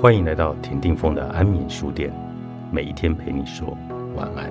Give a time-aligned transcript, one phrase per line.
[0.00, 2.10] 欢迎来到田定峰的安眠书店，
[2.72, 3.76] 每一天陪你说
[4.16, 4.50] 晚安。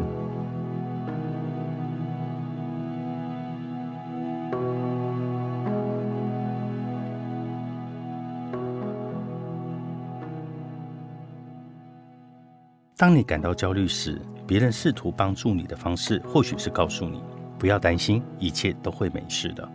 [12.95, 17.23] 当你感到焦虑时，别人试图帮助你的方式，或许是告诉你
[17.57, 19.67] 不要担心，一切都会没事的，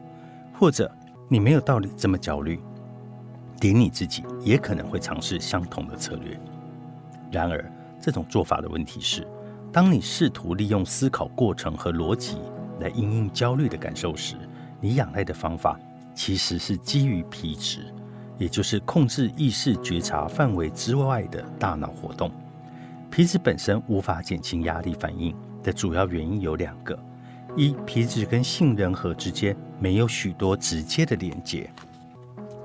[0.52, 0.88] 或者
[1.28, 2.60] 你没有道理这么焦虑。
[3.60, 6.38] 连你自己也可能会尝试相同的策略。
[7.30, 9.26] 然而，这种做法的问题是，
[9.72, 12.38] 当你试图利用思考过程和逻辑
[12.80, 14.36] 来应应焦虑的感受时，
[14.80, 15.78] 你仰赖的方法
[16.14, 17.92] 其实是基于皮质，
[18.38, 22.30] 也就是控制意识觉察范围之外的大脑活动。
[23.10, 26.98] 皮质本身无法减轻压力反应的主要原因有两个：
[27.56, 31.68] 一，皮质跟杏仁核之间没有许多直接的连接；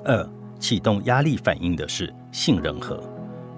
[0.04, 0.30] 二。
[0.60, 3.02] 启动压力反应的是杏仁核，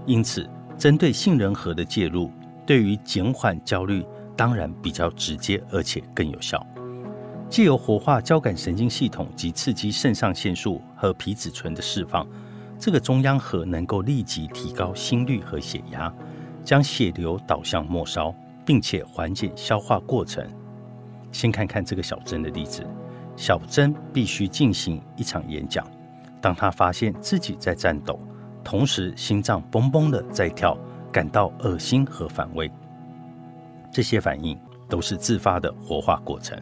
[0.05, 2.31] 因此针对杏仁核的介入，
[2.66, 4.05] 对于减缓焦虑
[4.38, 6.66] 当然比较直接，而且更有效。
[7.49, 12.25] 借由活化交感神经系统及刺激肾上腺素和皮质醇的释放，
[12.79, 16.13] 这个中央核能够立即提高心率和血压，
[16.63, 18.33] 将血流导向末梢，
[18.66, 20.47] 并且缓解消化过程。
[21.31, 22.88] 先看看这个小珍的例子，
[23.35, 25.85] 小珍必须进行一场演讲。
[26.42, 28.20] 当他发现自己在颤抖，
[28.64, 30.75] 同时心脏嘣嘣的在跳，
[31.11, 32.70] 感到恶心和反胃，
[33.92, 36.59] 这些反应都是自发的活化过程。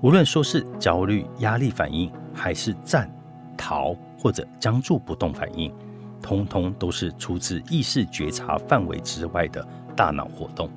[0.00, 3.10] 无论说是焦虑、压力反应，还是战、
[3.56, 5.74] 逃或者僵住不动反应，
[6.22, 9.66] 通通都是出自意识觉察范围之外的
[9.96, 10.70] 大脑活动。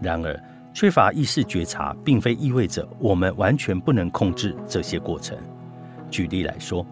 [0.00, 5.36] 然而，缺乏意识觉察，并非意味着我们完全不能控制这些过程。
[6.10, 6.84] 举例来说。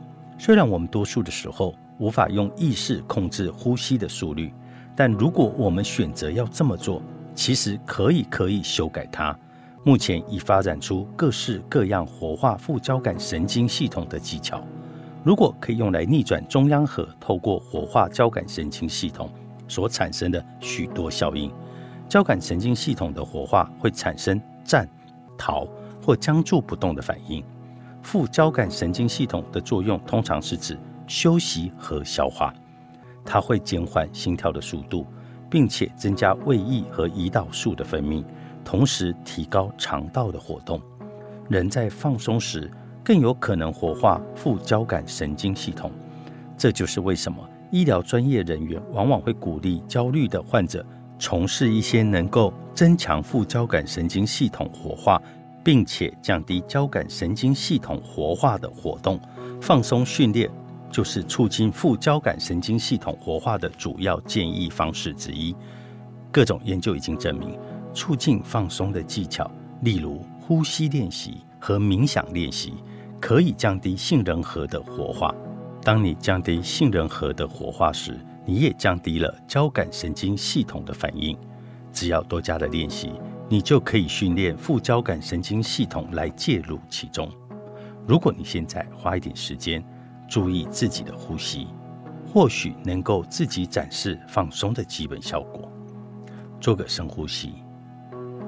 [0.44, 4.52] 虽然我们多数的时候无法用意识控制呼吸的速率，
[4.96, 7.00] 但如果我们选择要这么做，
[7.32, 9.38] 其实可以可以修改它。
[9.84, 14.60] 目前已发展出各式各样活化副交感神经系统的技巧。
[15.22, 19.30] 如果可以用来逆转中央核透过活化交感神经系统
[19.68, 21.52] 所产生的许多效应，
[22.08, 24.88] 交感神经系统的活化会产生战、
[25.38, 25.68] 逃
[26.04, 27.44] 或僵住不动的反应。
[28.02, 32.52] 副交感神经系统的作用通常是指休息和消化，
[33.24, 35.06] 它会减缓心跳的速度，
[35.48, 38.24] 并且增加胃液和胰岛素的分泌，
[38.64, 40.80] 同时提高肠道的活动。
[41.48, 42.70] 人在放松时
[43.04, 45.90] 更有可能活化副交感神经系统，
[46.56, 47.38] 这就是为什么
[47.70, 50.84] 医疗专业人员往往会鼓励焦虑的患者
[51.18, 55.20] 从事一些能够增强副交感神经系统活化。
[55.64, 59.20] 并且降低交感神经系统活化的活动，
[59.60, 60.50] 放松训练
[60.90, 65.54] 就是促进副交感神经系统活化的主要建议方式之一。
[66.30, 67.58] 各种研究已经证明，
[67.94, 69.50] 促进放松的技巧，
[69.82, 72.74] 例如呼吸练习和冥想练习，
[73.20, 75.34] 可以降低杏仁核的活化。
[75.82, 81.36] 当你降低杏仁核的活化时，你也降低了交感神经系统的反应。
[81.92, 83.12] 只要多加的练习。
[83.52, 87.30] 你就可以训练副交感神经系统来介入其中。
[88.06, 89.84] 如果你现在花一点时间
[90.26, 91.66] 注意自己的呼吸，
[92.26, 95.70] 或许能够自己展示放松的基本效果。
[96.62, 97.56] 做个深呼吸，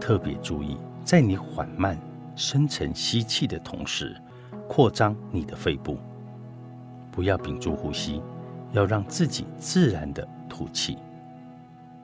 [0.00, 1.98] 特别注意在你缓慢、
[2.34, 4.16] 深沉吸气的同时，
[4.66, 5.98] 扩张你的肺部，
[7.12, 8.22] 不要屏住呼吸，
[8.72, 10.96] 要让自己自然的吐气。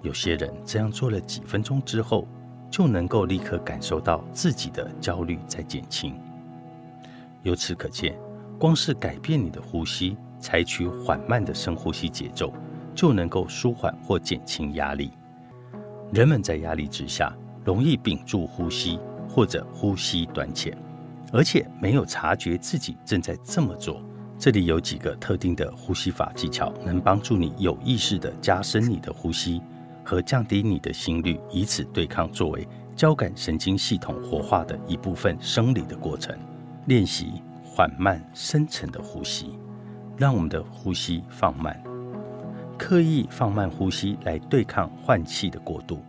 [0.03, 2.29] 有些人这样做了几分钟之后。
[2.71, 6.15] 就能够立刻感受到自己的焦虑在减轻。
[7.43, 8.17] 由此可见，
[8.59, 12.53] 光是改变你的呼吸，采取缓慢的深呼吸节奏，
[12.95, 15.11] 就能够舒缓或减轻压力。
[16.13, 18.99] 人们在压力之下容易屏住呼吸
[19.29, 20.77] 或者呼吸短浅，
[21.33, 24.03] 而且没有察觉自己正在这么做。
[24.39, 29.61] 这里有几个特定的呼吸法技巧，能帮助你有意识地加深你的呼吸。
[30.11, 32.67] 和降低你的心率，以此对抗作为
[32.97, 36.37] 交感神经系统活化的一部分生理的过程。
[36.87, 39.57] 练习缓慢深沉的呼吸，
[40.17, 41.81] 让我们的呼吸放慢，
[42.77, 46.01] 刻意放慢呼吸来对抗换气的过度。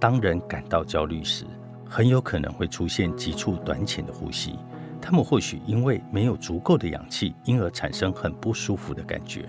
[0.00, 1.44] 当人感到焦虑时，
[1.88, 4.58] 很有可能会出现急促短浅的呼吸。
[5.00, 9.48] 他们或许因为没有足够的氧气，因而产生很不舒服的感觉，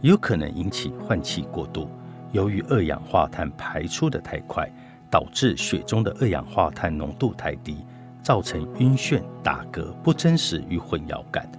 [0.00, 1.88] 有可能引起换气过度。
[2.36, 4.70] 由于二氧化碳排出的太快，
[5.10, 7.78] 导致血中的二氧化碳浓度太低，
[8.22, 11.50] 造成晕眩、打嗝、不真实与混淆感。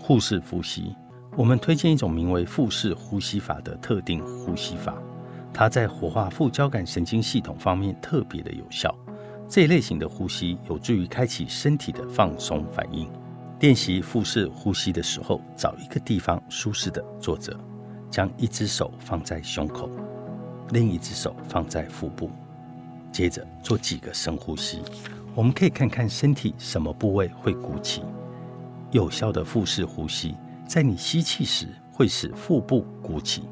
[0.00, 0.94] 腹式呼吸
[1.36, 4.92] 我们推荐一种名为腹式呼吸法的特定呼吸法，
[5.52, 8.92] 它在活化副交感神经系统方面特别的有效。
[9.48, 13.08] 这一类型的呼吸有助于开启身体的放松反应。
[13.60, 17.56] 练习腹式呼吸的时候，找一个地方舒适的坐着，
[18.10, 19.88] 将一只手放在胸口，
[20.74, 22.28] 另一只手放在腹部，
[23.12, 24.82] 接着做几个深呼吸。
[25.32, 28.02] 我们可以看看身体什么部位会鼓起。
[28.90, 30.34] 有效的腹式呼吸，
[30.66, 33.44] 在你吸气时会使腹部鼓起，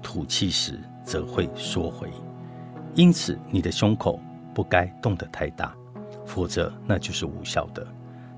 [0.00, 2.08] 吐气时则会缩回。
[2.94, 4.20] 因此，你的胸口
[4.54, 5.74] 不该动得太大，
[6.24, 7.84] 否则那就是无效的。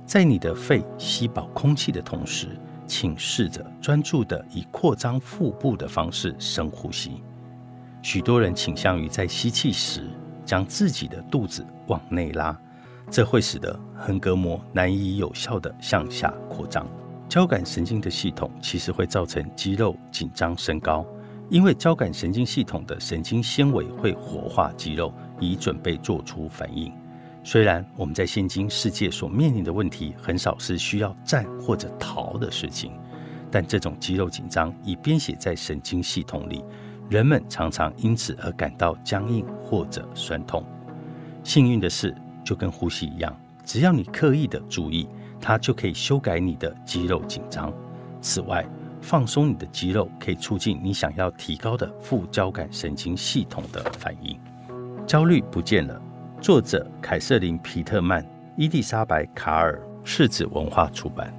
[0.06, 7.22] 在你的肺吸饱空气的同时，请试着专注地以扩张腹部的方式深呼吸。
[8.04, 10.10] 许多人倾向于在吸气时
[10.44, 12.54] 将自己的肚子往内拉。
[13.10, 16.86] 这会使得横膈膜难以有效地向下扩张。
[17.30, 21.02] 交感神经的系统其实会造成肌肉紧张升高，
[21.48, 25.10] 因为交感神经系统的神经纤维会活化肌肉，
[25.40, 26.92] 以准备做出反应。
[27.42, 32.92] 虽然我们在现今世界所面临的问题很少是需要站或者逃的事情，
[33.50, 36.62] 但这种肌肉紧张已编写在神经系统里，
[37.08, 40.64] 人们常常因此而感到僵硬或者酸痛。
[41.42, 42.14] 幸运的是。
[42.44, 43.34] 就跟呼吸一样，
[43.64, 45.08] 只要你刻意的注意，
[45.40, 47.72] 它就可以修改你的肌肉紧张。
[48.20, 48.62] 此外，
[49.00, 54.38] 放松你的肌肉可以促进你想要提高的副交感神经系统的反应。
[55.06, 55.98] 焦虑不见了。
[56.38, 58.22] 作者：凯瑟琳·皮特曼、
[58.58, 61.34] 伊丽莎白·卡尔，世子文化出版。